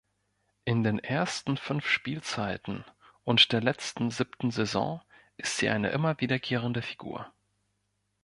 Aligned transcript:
In 0.65 0.81
den 0.81 0.97
ersten 0.97 1.57
fünf 1.57 1.85
Spielzeiten 1.87 2.85
und 3.23 3.51
der 3.51 3.61
letzten 3.61 4.09
siebten 4.09 4.49
Saison 4.49 5.03
ist 5.37 5.57
sie 5.57 5.69
eine 5.69 5.91
immer 5.91 6.19
wiederkehrende 6.19 6.81
Figur. 6.81 7.31